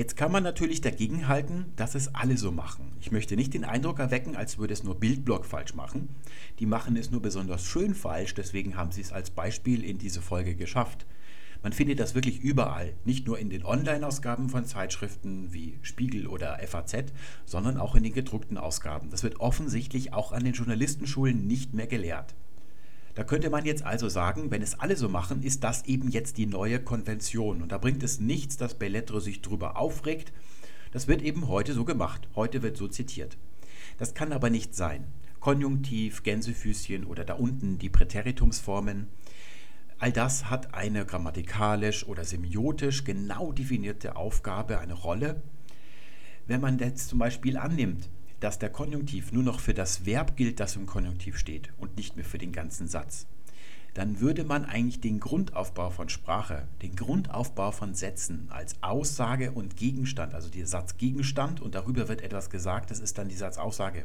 [0.00, 2.92] Jetzt kann man natürlich dagegen halten, dass es alle so machen.
[3.02, 6.08] Ich möchte nicht den Eindruck erwecken, als würde es nur Bildblock falsch machen.
[6.58, 10.22] Die machen es nur besonders schön falsch, deswegen haben sie es als Beispiel in diese
[10.22, 11.04] Folge geschafft.
[11.62, 16.58] Man findet das wirklich überall, nicht nur in den Online-Ausgaben von Zeitschriften wie Spiegel oder
[16.66, 17.12] FAZ,
[17.44, 19.10] sondern auch in den gedruckten Ausgaben.
[19.10, 22.34] Das wird offensichtlich auch an den Journalistenschulen nicht mehr gelehrt.
[23.20, 26.38] Da könnte man jetzt also sagen, wenn es alle so machen, ist das eben jetzt
[26.38, 27.60] die neue Konvention.
[27.60, 30.32] Und da bringt es nichts, dass Bellettre sich drüber aufregt.
[30.92, 32.30] Das wird eben heute so gemacht.
[32.34, 33.36] Heute wird so zitiert.
[33.98, 35.04] Das kann aber nicht sein.
[35.38, 39.08] Konjunktiv, Gänsefüßchen oder da unten die Präteritumsformen.
[39.98, 45.42] All das hat eine grammatikalisch oder semiotisch genau definierte Aufgabe, eine Rolle.
[46.46, 48.08] Wenn man jetzt zum Beispiel annimmt,
[48.40, 52.16] dass der Konjunktiv nur noch für das Verb gilt, das im Konjunktiv steht und nicht
[52.16, 53.26] mehr für den ganzen Satz,
[53.94, 59.76] dann würde man eigentlich den Grundaufbau von Sprache, den Grundaufbau von Sätzen als Aussage und
[59.76, 64.04] Gegenstand, also der Satzgegenstand und darüber wird etwas gesagt, das ist dann die Satzaussage,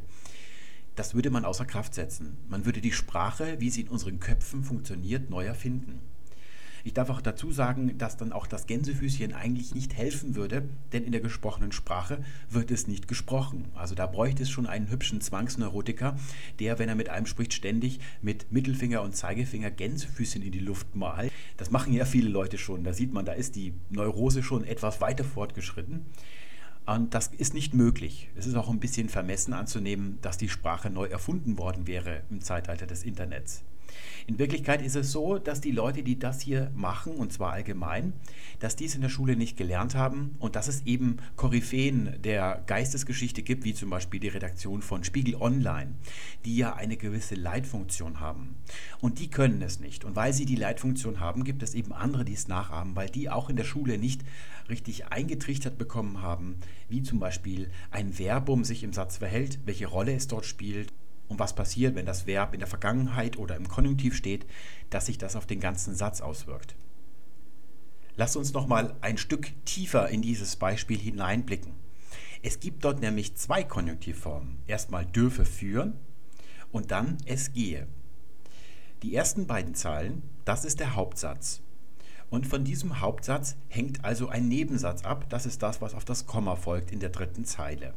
[0.95, 2.37] das würde man außer Kraft setzen.
[2.47, 5.99] Man würde die Sprache, wie sie in unseren Köpfen funktioniert, neu erfinden.
[6.85, 11.03] Ich darf auch dazu sagen, dass dann auch das Gänsefüßchen eigentlich nicht helfen würde, denn
[11.03, 12.19] in der gesprochenen Sprache
[12.51, 13.65] wird es nicht gesprochen.
[13.73, 16.15] Also da bräuchte es schon einen hübschen Zwangsneurotiker,
[16.59, 20.95] der, wenn er mit einem spricht, ständig mit Mittelfinger und Zeigefinger Gänsefüßchen in die Luft
[20.95, 21.31] malt.
[21.57, 22.83] Das machen ja viele Leute schon.
[22.83, 26.05] Da sieht man, da ist die Neurose schon etwas weiter fortgeschritten.
[26.85, 28.29] Und das ist nicht möglich.
[28.35, 32.41] Es ist auch ein bisschen vermessen anzunehmen, dass die Sprache neu erfunden worden wäre im
[32.41, 33.63] Zeitalter des Internets.
[34.27, 38.13] In Wirklichkeit ist es so, dass die Leute, die das hier machen, und zwar allgemein,
[38.59, 42.63] dass die es in der Schule nicht gelernt haben und dass es eben Koryphäen der
[42.65, 45.93] Geistesgeschichte gibt, wie zum Beispiel die Redaktion von Spiegel Online,
[46.43, 48.55] die ja eine gewisse Leitfunktion haben.
[48.99, 50.05] Und die können es nicht.
[50.05, 53.29] Und weil sie die Leitfunktion haben, gibt es eben andere, die es nachahmen, weil die
[53.29, 54.21] auch in der Schule nicht
[54.69, 56.55] richtig eingetrichtert bekommen haben,
[56.89, 60.91] wie zum Beispiel ein Verbum sich im Satz verhält, welche Rolle es dort spielt
[61.27, 64.45] und was passiert, wenn das Verb in der Vergangenheit oder im Konjunktiv steht,
[64.89, 66.75] dass sich das auf den ganzen Satz auswirkt.
[68.15, 71.73] Lass uns noch mal ein Stück tiefer in dieses Beispiel hineinblicken.
[72.41, 74.59] Es gibt dort nämlich zwei Konjunktivformen.
[74.67, 75.93] Erstmal dürfe führen
[76.71, 77.87] und dann es gehe.
[79.03, 81.61] Die ersten beiden Zahlen, das ist der Hauptsatz.
[82.29, 85.29] Und von diesem Hauptsatz hängt also ein Nebensatz ab.
[85.29, 87.93] Das ist das, was auf das Komma folgt in der dritten Zeile.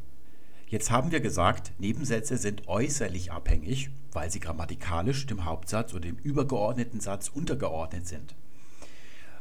[0.70, 6.16] Jetzt haben wir gesagt, Nebensätze sind äußerlich abhängig, weil sie grammatikalisch dem Hauptsatz oder dem
[6.16, 8.34] übergeordneten Satz untergeordnet sind.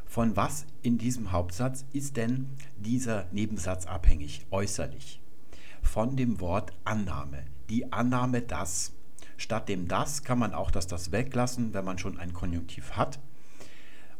[0.06, 5.20] Von was in diesem Hauptsatz ist denn dieser Nebensatz abhängig, äußerlich?
[5.82, 7.44] Von dem Wort Annahme.
[7.70, 8.94] Die Annahme das.
[9.36, 13.20] Statt dem das kann man auch das das weglassen, wenn man schon ein Konjunktiv hat.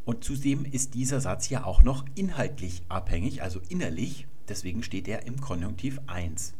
[0.04, 4.26] Und zudem ist dieser Satz ja auch noch inhaltlich abhängig, also innerlich.
[4.46, 6.52] Deswegen steht er im Konjunktiv 1.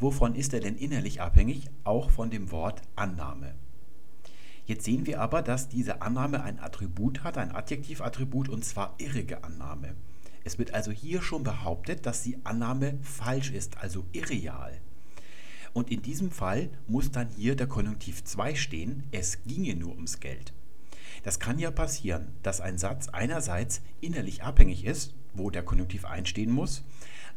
[0.00, 1.70] Wovon ist er denn innerlich abhängig?
[1.84, 3.54] Auch von dem Wort Annahme.
[4.66, 9.44] Jetzt sehen wir aber, dass diese Annahme ein Attribut hat, ein Adjektivattribut, und zwar irrige
[9.44, 9.94] Annahme.
[10.42, 14.80] Es wird also hier schon behauptet, dass die Annahme falsch ist, also irreal.
[15.72, 20.20] Und in diesem Fall muss dann hier der Konjunktiv 2 stehen, es ginge nur ums
[20.20, 20.52] Geld.
[21.24, 26.50] Das kann ja passieren, dass ein Satz einerseits innerlich abhängig ist, wo der Konjunktiv einstehen
[26.50, 26.84] muss,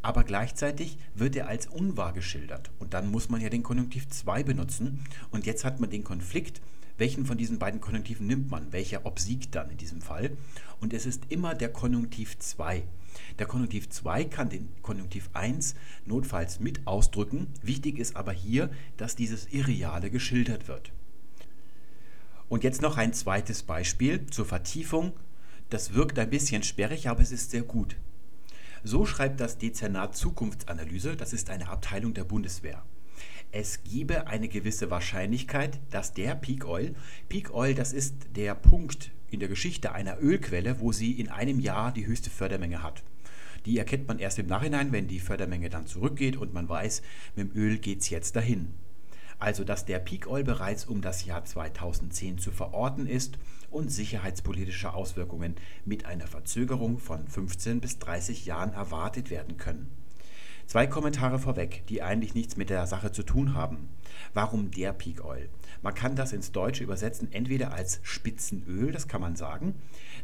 [0.07, 2.71] aber gleichzeitig wird er als unwahr geschildert.
[2.79, 5.03] Und dann muss man ja den Konjunktiv 2 benutzen.
[5.31, 6.61] Und jetzt hat man den Konflikt,
[6.97, 10.31] welchen von diesen beiden Konjunktiven nimmt man, welcher obsiegt dann in diesem Fall.
[10.79, 12.83] Und es ist immer der Konjunktiv 2.
[13.37, 17.47] Der Konjunktiv 2 kann den Konjunktiv 1 notfalls mit ausdrücken.
[17.61, 20.93] Wichtig ist aber hier, dass dieses Irreale geschildert wird.
[22.47, 25.11] Und jetzt noch ein zweites Beispiel zur Vertiefung.
[25.69, 27.97] Das wirkt ein bisschen sperrig, aber es ist sehr gut.
[28.87, 32.85] So schreibt das Dezernat Zukunftsanalyse, das ist eine Abteilung der Bundeswehr.
[33.51, 36.95] Es gebe eine gewisse Wahrscheinlichkeit, dass der Peak Oil,
[37.27, 41.59] Peak Oil, das ist der Punkt in der Geschichte einer Ölquelle, wo sie in einem
[41.59, 43.03] Jahr die höchste Fördermenge hat.
[43.65, 47.01] Die erkennt man erst im Nachhinein, wenn die Fördermenge dann zurückgeht und man weiß,
[47.35, 48.73] mit dem Öl geht es jetzt dahin
[49.39, 53.37] also dass der Peak Oil bereits um das Jahr 2010 zu verorten ist
[53.77, 59.87] und sicherheitspolitische Auswirkungen mit einer Verzögerung von 15 bis 30 Jahren erwartet werden können.
[60.65, 63.87] Zwei Kommentare vorweg, die eigentlich nichts mit der Sache zu tun haben.
[64.33, 65.47] Warum der Peak Oil?
[65.83, 69.75] Man kann das ins Deutsche übersetzen, entweder als Spitzenöl, das kann man sagen,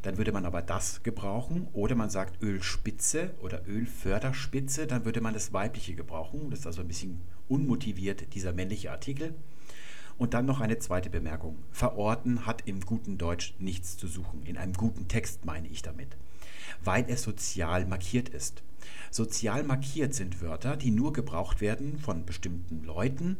[0.02, 5.36] dann würde man aber das gebrauchen, oder man sagt Ölspitze oder Ölförderspitze, dann würde man
[5.36, 6.50] das weibliche gebrauchen.
[6.50, 9.36] Das ist also ein bisschen unmotiviert, dieser männliche Artikel.
[10.18, 11.58] Und dann noch eine zweite Bemerkung.
[11.72, 14.44] Verorten hat im guten Deutsch nichts zu suchen.
[14.44, 16.18] In einem guten Text meine ich damit.
[16.84, 18.64] Weil es sozial markiert ist.
[19.12, 23.38] Sozial markiert sind Wörter, die nur gebraucht werden von bestimmten Leuten,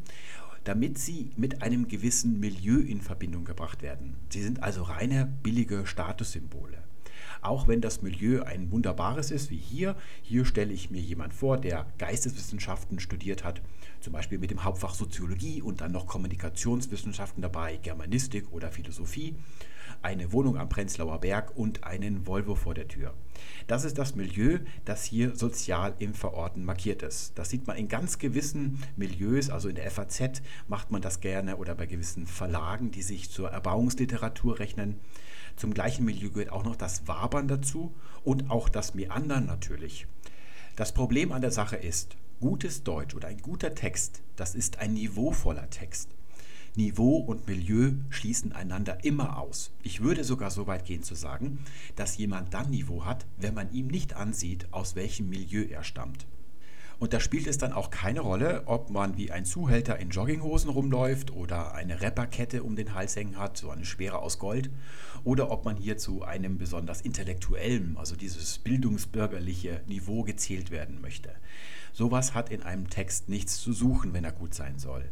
[0.64, 4.16] damit sie mit einem gewissen Milieu in Verbindung gebracht werden.
[4.30, 6.83] Sie sind also reine billige Statussymbole.
[7.44, 9.96] Auch wenn das Milieu ein wunderbares ist, wie hier.
[10.22, 13.60] Hier stelle ich mir jemand vor, der Geisteswissenschaften studiert hat,
[14.00, 19.34] zum Beispiel mit dem Hauptfach Soziologie und dann noch Kommunikationswissenschaften dabei, Germanistik oder Philosophie
[20.02, 23.14] eine Wohnung am Prenzlauer Berg und einen Volvo vor der Tür.
[23.66, 27.38] Das ist das Milieu, das hier sozial im Verorten markiert ist.
[27.38, 31.56] Das sieht man in ganz gewissen Milieus, also in der FAZ macht man das gerne
[31.56, 35.00] oder bei gewissen Verlagen, die sich zur Erbauungsliteratur rechnen.
[35.56, 40.06] Zum gleichen Milieu gehört auch noch das Wabern dazu und auch das Meandern natürlich.
[40.76, 44.94] Das Problem an der Sache ist, gutes Deutsch oder ein guter Text, das ist ein
[44.94, 46.10] niveauvoller Text.
[46.76, 49.70] Niveau und Milieu schließen einander immer aus.
[49.84, 51.60] Ich würde sogar so weit gehen zu sagen,
[51.94, 56.26] dass jemand dann Niveau hat, wenn man ihm nicht ansieht, aus welchem Milieu er stammt.
[56.98, 60.70] Und da spielt es dann auch keine Rolle, ob man wie ein Zuhälter in Jogginghosen
[60.70, 64.70] rumläuft oder eine Rapperkette um den Hals hängen hat, so eine schwere aus Gold,
[65.24, 71.30] oder ob man hier zu einem besonders intellektuellen, also dieses bildungsbürgerliche Niveau gezählt werden möchte.
[71.92, 75.04] Sowas hat in einem Text nichts zu suchen, wenn er gut sein soll.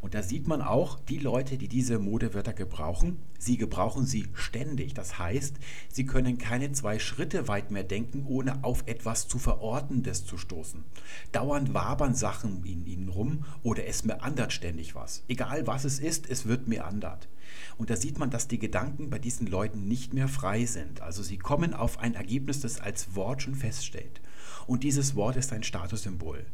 [0.00, 4.94] Und da sieht man auch, die Leute, die diese Modewörter gebrauchen, sie gebrauchen sie ständig.
[4.94, 5.56] Das heißt,
[5.90, 10.84] sie können keine zwei Schritte weit mehr denken, ohne auf etwas zu Verortendes zu stoßen.
[11.32, 15.22] Dauernd wabern Sachen in ihnen rum oder es meandert ständig was.
[15.28, 17.28] Egal was es ist, es wird meandert.
[17.76, 21.02] Und da sieht man, dass die Gedanken bei diesen Leuten nicht mehr frei sind.
[21.02, 24.20] Also sie kommen auf ein Ergebnis, das als Wort schon feststeht.
[24.66, 26.46] Und dieses Wort ist ein Statussymbol.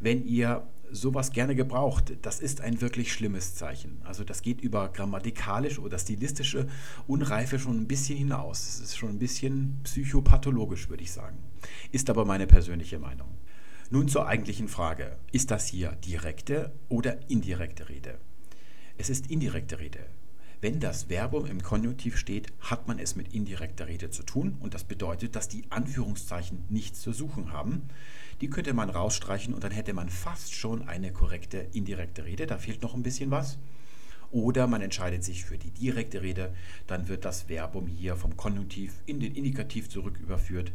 [0.00, 4.00] Wenn ihr sowas gerne gebraucht, das ist ein wirklich schlimmes Zeichen.
[4.04, 6.66] Also das geht über grammatikalisch oder stilistische
[7.06, 8.66] Unreife schon ein bisschen hinaus.
[8.66, 11.38] Das ist schon ein bisschen psychopathologisch, würde ich sagen.
[11.92, 13.28] Ist aber meine persönliche Meinung.
[13.90, 15.16] Nun zur eigentlichen Frage.
[15.32, 18.18] Ist das hier direkte oder indirekte Rede?
[18.98, 20.06] Es ist indirekte Rede.
[20.62, 24.74] Wenn das Verbum im Konjunktiv steht, hat man es mit indirekter Rede zu tun und
[24.74, 27.88] das bedeutet, dass die Anführungszeichen nichts zu suchen haben.
[28.42, 32.46] Die könnte man rausstreichen und dann hätte man fast schon eine korrekte indirekte Rede.
[32.46, 33.58] Da fehlt noch ein bisschen was.
[34.32, 36.54] Oder man entscheidet sich für die direkte Rede,
[36.86, 40.72] dann wird das Verbum hier vom Konjunktiv in den Indikativ zurück überführt.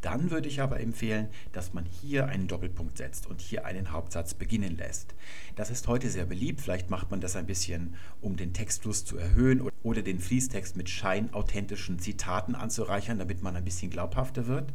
[0.00, 4.34] Dann würde ich aber empfehlen, dass man hier einen Doppelpunkt setzt und hier einen Hauptsatz
[4.34, 5.14] beginnen lässt.
[5.54, 9.16] Das ist heute sehr beliebt, vielleicht macht man das ein bisschen, um den Textfluss zu
[9.16, 14.72] erhöhen oder den Fließtext mit scheinauthentischen Zitaten anzureichern, damit man ein bisschen glaubhafter wird.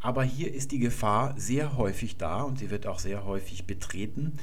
[0.00, 4.38] Aber hier ist die Gefahr sehr häufig da und sie wird auch sehr häufig betreten,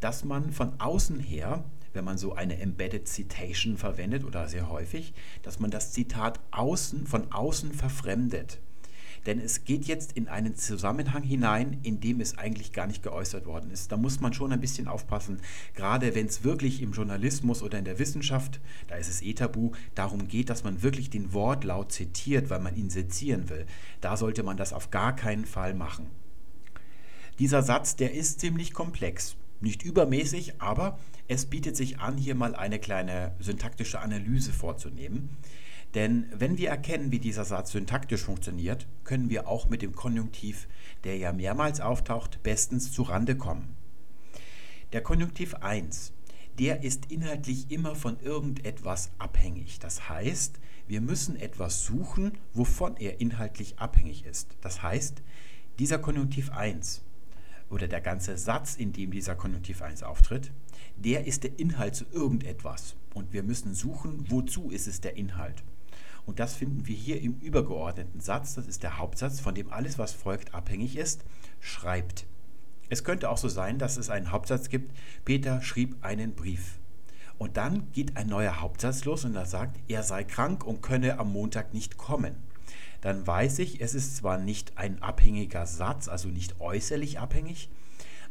[0.00, 1.64] dass man von außen her
[1.98, 7.08] wenn man so eine Embedded Citation verwendet oder sehr häufig, dass man das Zitat außen,
[7.08, 8.60] von außen verfremdet.
[9.26, 13.46] Denn es geht jetzt in einen Zusammenhang hinein, in dem es eigentlich gar nicht geäußert
[13.46, 13.90] worden ist.
[13.90, 15.40] Da muss man schon ein bisschen aufpassen,
[15.74, 19.72] gerade wenn es wirklich im Journalismus oder in der Wissenschaft, da ist es eh tabu,
[19.96, 23.66] darum geht, dass man wirklich den Wortlaut zitiert, weil man ihn sezieren will.
[24.00, 26.06] Da sollte man das auf gar keinen Fall machen.
[27.40, 29.36] Dieser Satz, der ist ziemlich komplex.
[29.60, 35.36] Nicht übermäßig, aber es bietet sich an, hier mal eine kleine syntaktische Analyse vorzunehmen.
[35.94, 40.68] Denn wenn wir erkennen, wie dieser Satz syntaktisch funktioniert, können wir auch mit dem Konjunktiv,
[41.04, 43.74] der ja mehrmals auftaucht, bestens zu Rande kommen.
[44.92, 46.12] Der Konjunktiv 1,
[46.58, 49.78] der ist inhaltlich immer von irgendetwas abhängig.
[49.78, 54.56] Das heißt, wir müssen etwas suchen, wovon er inhaltlich abhängig ist.
[54.60, 55.22] Das heißt,
[55.78, 57.02] dieser Konjunktiv 1
[57.70, 60.52] oder der ganze Satz, in dem dieser Konjunktiv 1 auftritt,
[60.96, 62.96] der ist der Inhalt zu irgendetwas.
[63.14, 65.62] Und wir müssen suchen, wozu ist es der Inhalt.
[66.26, 69.98] Und das finden wir hier im übergeordneten Satz, das ist der Hauptsatz, von dem alles,
[69.98, 71.24] was folgt, abhängig ist,
[71.60, 72.26] schreibt.
[72.90, 76.78] Es könnte auch so sein, dass es einen Hauptsatz gibt, Peter schrieb einen Brief.
[77.38, 81.18] Und dann geht ein neuer Hauptsatz los und er sagt, er sei krank und könne
[81.18, 82.47] am Montag nicht kommen
[83.00, 87.68] dann weiß ich, es ist zwar nicht ein abhängiger Satz, also nicht äußerlich abhängig,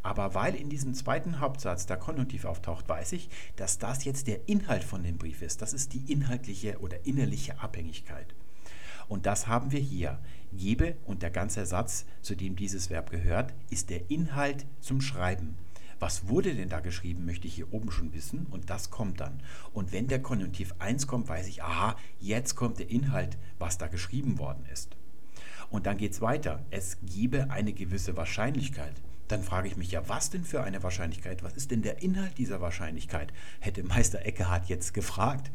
[0.03, 4.47] aber weil in diesem zweiten Hauptsatz der Konjunktiv auftaucht, weiß ich, dass das jetzt der
[4.47, 5.61] Inhalt von dem Brief ist.
[5.61, 8.33] Das ist die inhaltliche oder innerliche Abhängigkeit.
[9.09, 10.19] Und das haben wir hier.
[10.53, 15.57] Gebe und der ganze Satz, zu dem dieses Verb gehört, ist der Inhalt zum Schreiben.
[15.99, 19.41] Was wurde denn da geschrieben, möchte ich hier oben schon wissen und das kommt dann.
[19.73, 23.87] Und wenn der Konjunktiv 1 kommt, weiß ich, aha, jetzt kommt der Inhalt, was da
[23.87, 24.95] geschrieben worden ist.
[25.69, 26.63] Und dann geht es weiter.
[26.69, 28.93] Es gebe eine gewisse Wahrscheinlichkeit.
[29.27, 31.43] Dann frage ich mich ja, was denn für eine Wahrscheinlichkeit?
[31.43, 33.33] Was ist denn der Inhalt dieser Wahrscheinlichkeit?
[33.59, 35.51] Hätte Meister Eckehard jetzt gefragt.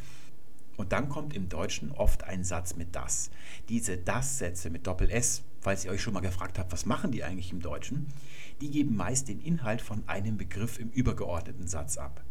[0.77, 3.31] Und dann kommt im Deutschen oft ein Satz mit das.
[3.69, 7.53] Diese das-Sätze mit Doppel-S, falls ihr euch schon mal gefragt habt, was machen die eigentlich
[7.53, 8.09] im Deutschen,
[8.61, 12.25] die geben meist den Inhalt von einem Begriff im übergeordneten Satz ab.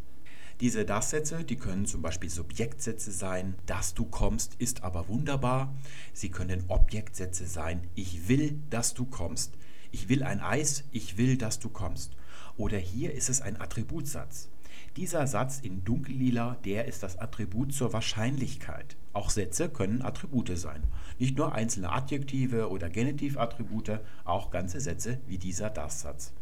[0.60, 5.74] Diese Das-Sätze, die können zum Beispiel Subjektsätze sein, dass du kommst, ist aber wunderbar.
[6.12, 9.54] Sie können Objektsätze sein, ich will, dass du kommst.
[9.90, 12.12] Ich will ein Eis, ich will, dass du kommst.
[12.56, 14.51] Oder hier ist es ein Attributsatz.
[14.96, 18.98] Dieser Satz in dunkellila, der ist das Attribut zur Wahrscheinlichkeit.
[19.14, 20.82] Auch Sätze können Attribute sein.
[21.18, 26.34] Nicht nur einzelne Adjektive oder Genitivattribute, auch ganze Sätze wie dieser Das-Satz.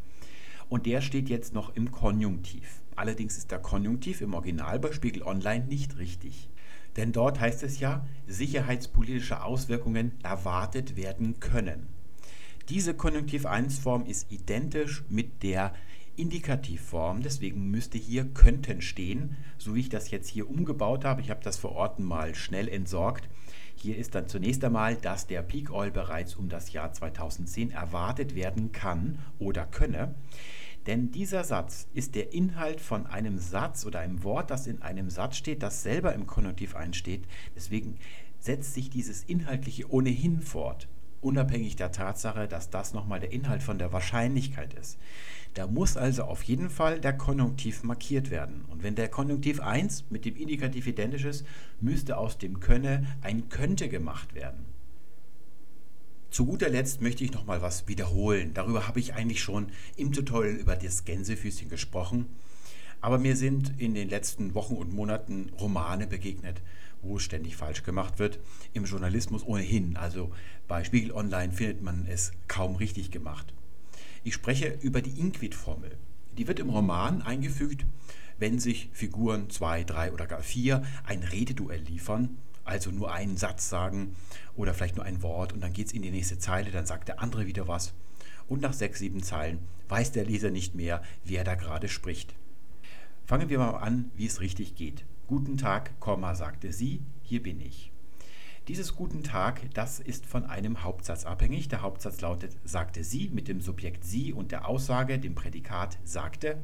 [0.69, 2.83] Und der steht jetzt noch im Konjunktiv.
[2.97, 6.49] Allerdings ist der Konjunktiv im Original bei Spiegel Online nicht richtig.
[6.97, 11.87] Denn dort heißt es ja, sicherheitspolitische Auswirkungen erwartet werden können.
[12.69, 15.73] Diese Konjunktiv 1 Form ist identisch mit der
[16.21, 21.23] Indikativform, deswegen müsste hier könnten stehen, so wie ich das jetzt hier umgebaut habe.
[21.23, 23.29] Ich habe das vor Orten mal schnell entsorgt.
[23.75, 28.35] Hier ist dann zunächst einmal, dass der Peak Oil bereits um das Jahr 2010 erwartet
[28.35, 30.15] werden kann oder könne.
[30.87, 35.09] Denn dieser Satz ist der Inhalt von einem Satz oder einem Wort, das in einem
[35.09, 37.25] Satz steht, das selber im Konjunktiv einsteht.
[37.57, 37.97] Deswegen
[38.39, 40.87] setzt sich dieses Inhaltliche ohnehin fort,
[41.23, 44.99] unabhängig der Tatsache, dass das nochmal der Inhalt von der Wahrscheinlichkeit ist.
[45.55, 48.65] Da muss also auf jeden Fall der Konjunktiv markiert werden.
[48.69, 51.45] Und wenn der Konjunktiv 1 mit dem Indikativ identisch ist,
[51.81, 54.65] müsste aus dem Könne ein Könnte gemacht werden.
[56.31, 58.55] Zu guter Letzt möchte ich noch mal was wiederholen.
[58.55, 62.27] Darüber habe ich eigentlich schon im Tutorial über das Gänsefüßchen gesprochen.
[63.01, 66.63] Aber mir sind in den letzten Wochen und Monaten Romane begegnet,
[67.03, 68.39] wo es ständig falsch gemacht wird.
[68.73, 69.97] Im Journalismus ohnehin.
[69.97, 70.31] Also
[70.69, 73.53] bei Spiegel Online findet man es kaum richtig gemacht.
[74.25, 75.97] Ich spreche über die Inquit-Formel.
[76.37, 77.85] Die wird im Roman eingefügt,
[78.39, 82.39] wenn sich Figuren 2, 3 oder gar 4 ein Rededuell liefern
[82.71, 84.15] also nur einen Satz sagen
[84.55, 87.09] oder vielleicht nur ein Wort und dann geht es in die nächste Zeile, dann sagt
[87.09, 87.93] der andere wieder was.
[88.49, 92.35] Und nach sechs, sieben Zeilen weiß der Leser nicht mehr, wer da gerade spricht.
[93.27, 95.05] Fangen wir mal an, wie es richtig geht.
[95.27, 97.93] Guten Tag, Komma, sagte sie, hier bin ich.
[98.71, 101.67] Dieses Guten Tag, das ist von einem Hauptsatz abhängig.
[101.67, 106.57] Der Hauptsatz lautet sagte sie mit dem Subjekt sie und der Aussage, dem Prädikat sagte.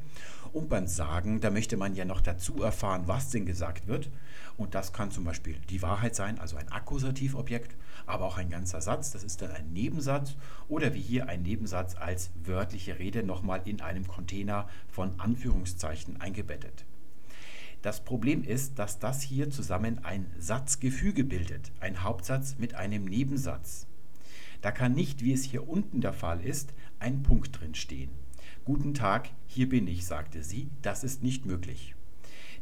[0.53, 4.09] Und beim Sagen, da möchte man ja noch dazu erfahren, was denn gesagt wird.
[4.55, 8.79] Und das kann zum Beispiel die Wahrheit sein, also ein Akkusativobjekt, aber auch ein ganzer
[8.79, 10.37] Satz, das ist dann ein Nebensatz
[10.69, 16.85] oder wie hier ein Nebensatz als wörtliche Rede nochmal in einem Container von Anführungszeichen eingebettet.
[17.87, 23.87] Das Problem ist, dass das hier zusammen ein Satzgefüge bildet, ein Hauptsatz mit einem Nebensatz.
[24.59, 28.09] Da kann nicht, wie es hier unten der Fall ist, ein Punkt drin stehen.
[28.65, 31.95] Guten Tag, hier bin ich, sagte sie, das ist nicht möglich.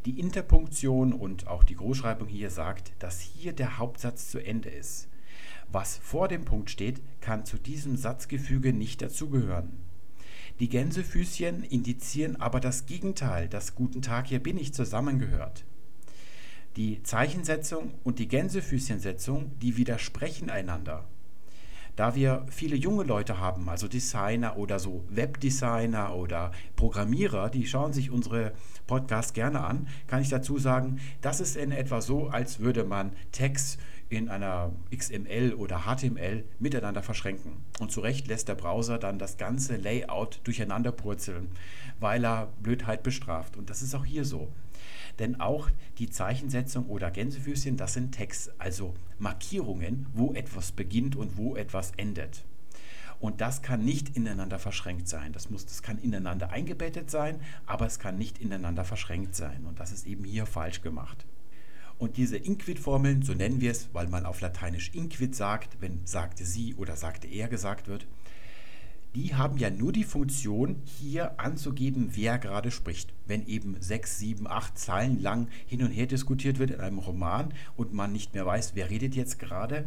[0.05, 5.07] Die Interpunktion und auch die Großschreibung hier sagt, dass hier der Hauptsatz zu Ende ist.
[5.71, 9.84] Was vor dem Punkt steht, kann zu diesem Satzgefüge nicht dazugehören.
[10.61, 15.65] Die Gänsefüßchen indizieren aber das Gegenteil, dass Guten Tag, hier bin ich zusammengehört.
[16.77, 21.05] Die Zeichensetzung und die Gänsefüßchensetzung, die widersprechen einander.
[21.97, 27.91] Da wir viele junge Leute haben, also Designer oder so Webdesigner oder Programmierer, die schauen
[27.91, 28.53] sich unsere
[28.87, 33.11] Podcasts gerne an, kann ich dazu sagen, das ist in etwa so, als würde man
[33.33, 37.63] Text in einer XML oder HTML miteinander verschränken.
[37.79, 41.49] Und zu Recht lässt der Browser dann das ganze Layout durcheinander purzeln,
[41.99, 43.57] weil er Blödheit bestraft.
[43.57, 44.51] Und das ist auch hier so.
[45.19, 51.37] Denn auch die Zeichensetzung oder Gänsefüßchen, das sind Text, also Markierungen, wo etwas beginnt und
[51.37, 52.43] wo etwas endet.
[53.19, 55.31] Und das kann nicht ineinander verschränkt sein.
[55.31, 59.65] Das, muss, das kann ineinander eingebettet sein, aber es kann nicht ineinander verschränkt sein.
[59.65, 61.25] Und das ist eben hier falsch gemacht.
[61.97, 66.45] Und diese Inquit-Formeln, so nennen wir es, weil man auf Lateinisch Inquit sagt, wenn sagte
[66.45, 68.05] sie oder sagte er gesagt wird,
[69.15, 73.13] die haben ja nur die Funktion, hier anzugeben, wer gerade spricht.
[73.25, 77.53] Wenn eben sechs, sieben, acht Zeilen lang hin und her diskutiert wird in einem Roman
[77.77, 79.85] und man nicht mehr weiß, wer redet jetzt gerade,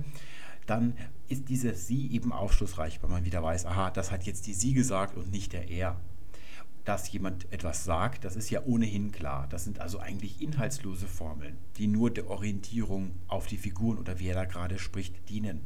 [0.65, 0.95] dann
[1.29, 4.73] ist dieses Sie eben aufschlussreich, weil man wieder weiß, aha, das hat jetzt die Sie
[4.73, 6.01] gesagt und nicht der Er.
[6.89, 9.47] Dass jemand etwas sagt, das ist ja ohnehin klar.
[9.51, 14.33] Das sind also eigentlich inhaltslose Formeln, die nur der Orientierung auf die Figuren oder wer
[14.33, 15.61] da gerade spricht, dienen.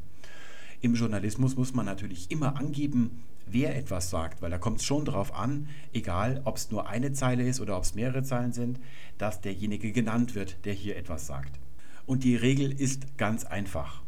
[0.81, 5.05] Im Journalismus muss man natürlich immer angeben, wer etwas sagt, weil da kommt es schon
[5.05, 8.81] darauf an, egal ob es nur eine Zeile ist oder ob es mehrere Zeilen sind,
[9.17, 11.61] dass derjenige genannt wird, der hier etwas sagt.
[12.05, 14.03] Und die Regel ist ganz einfach.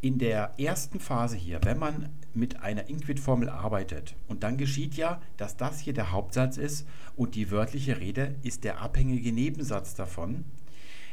[0.00, 5.20] In der ersten Phase hier, wenn man mit einer Inquit-Formel arbeitet, und dann geschieht ja,
[5.36, 10.44] dass das hier der Hauptsatz ist und die wörtliche Rede ist der abhängige Nebensatz davon,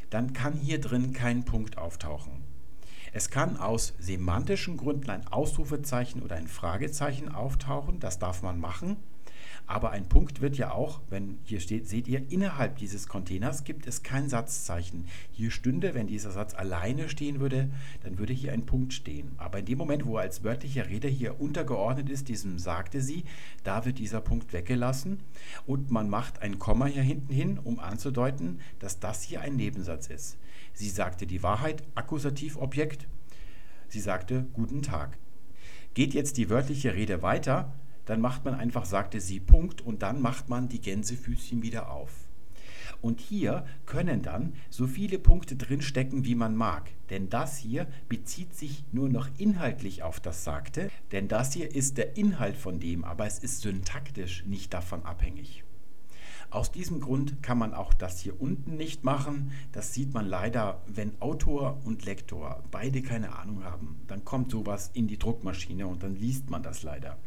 [0.10, 2.44] dann kann hier drin kein Punkt auftauchen.
[3.12, 8.98] Es kann aus semantischen Gründen ein Ausrufezeichen oder ein Fragezeichen auftauchen, das darf man machen.
[9.68, 13.88] Aber ein Punkt wird ja auch, wenn hier steht, seht ihr, innerhalb dieses Containers gibt
[13.88, 15.06] es kein Satzzeichen.
[15.32, 17.70] Hier stünde, wenn dieser Satz alleine stehen würde,
[18.04, 19.32] dann würde hier ein Punkt stehen.
[19.38, 23.24] Aber in dem Moment, wo er als wörtlicher Rede hier untergeordnet ist, diesem sagte sie,
[23.64, 25.20] da wird dieser Punkt weggelassen
[25.66, 30.08] und man macht ein Komma hier hinten hin, um anzudeuten, dass das hier ein Nebensatz
[30.08, 30.38] ist.
[30.74, 33.08] Sie sagte die Wahrheit, Akkusativobjekt.
[33.88, 35.18] Sie sagte guten Tag.
[35.94, 37.74] Geht jetzt die wörtliche Rede weiter,
[38.06, 42.12] dann macht man einfach, sagte sie, Punkt und dann macht man die Gänsefüßchen wieder auf.
[43.02, 46.90] Und hier können dann so viele Punkte drinstecken, wie man mag.
[47.10, 50.90] Denn das hier bezieht sich nur noch inhaltlich auf das Sagte.
[51.12, 55.64] Denn das hier ist der Inhalt von dem, aber es ist syntaktisch nicht davon abhängig.
[56.50, 59.52] Aus diesem Grund kann man auch das hier unten nicht machen.
[59.72, 64.02] Das sieht man leider, wenn Autor und Lektor beide keine Ahnung haben.
[64.08, 67.18] Dann kommt sowas in die Druckmaschine und dann liest man das leider.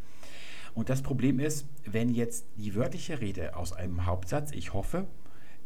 [0.78, 5.08] Und das Problem ist, wenn jetzt die wörtliche Rede aus einem Hauptsatz, ich hoffe,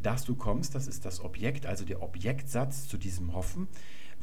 [0.01, 3.67] dass du kommst, das ist das Objekt, also der Objektsatz zu diesem Hoffen.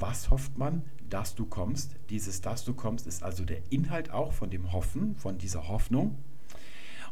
[0.01, 0.83] Was hofft man?
[1.09, 1.95] Dass du kommst.
[2.09, 6.19] Dieses dass du kommst ist also der Inhalt auch von dem Hoffen, von dieser Hoffnung.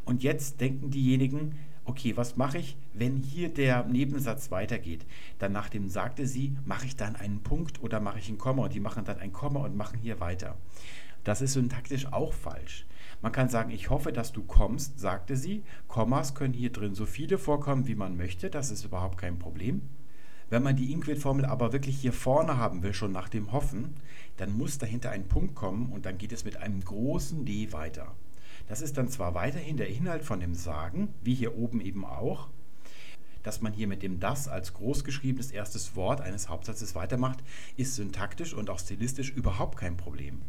[0.04, 1.54] Und jetzt denken diejenigen,
[1.84, 5.06] okay, was mache ich, wenn hier der Nebensatz weitergeht?
[5.38, 8.64] Dann nach dem sagte sie, mache ich dann einen Punkt oder mache ich ein Komma
[8.64, 10.56] und die machen dann ein Komma und machen hier weiter.
[11.22, 12.87] Das ist syntaktisch auch falsch.
[13.20, 15.64] Man kann sagen, ich hoffe, dass du kommst, sagte sie.
[15.88, 18.48] Kommas können hier drin so viele vorkommen, wie man möchte.
[18.48, 19.82] Das ist überhaupt kein Problem.
[20.50, 23.94] Wenn man die Inquit-Formel aber wirklich hier vorne haben will, schon nach dem Hoffen,
[24.38, 28.14] dann muss dahinter ein Punkt kommen und dann geht es mit einem großen D weiter.
[28.66, 32.48] Das ist dann zwar weiterhin der Inhalt von dem Sagen, wie hier oben eben auch,
[33.42, 37.38] dass man hier mit dem das als großgeschriebenes erstes Wort eines Hauptsatzes weitermacht,
[37.76, 40.42] ist syntaktisch und auch stilistisch überhaupt kein Problem.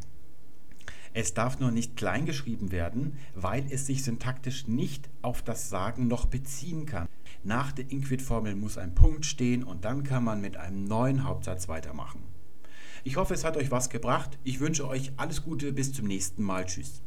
[1.13, 6.25] Es darf nur nicht kleingeschrieben werden, weil es sich syntaktisch nicht auf das Sagen noch
[6.25, 7.07] beziehen kann.
[7.43, 11.67] Nach der Inquit-Formel muss ein Punkt stehen und dann kann man mit einem neuen Hauptsatz
[11.67, 12.21] weitermachen.
[13.03, 14.37] Ich hoffe, es hat euch was gebracht.
[14.43, 16.65] Ich wünsche euch alles Gute, bis zum nächsten Mal.
[16.65, 17.01] Tschüss.